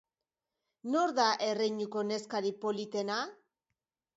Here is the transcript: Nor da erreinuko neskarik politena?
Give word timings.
Nor 0.95 1.13
da 1.19 1.27
erreinuko 1.49 2.05
neskarik 2.13 2.59
politena? 2.65 3.19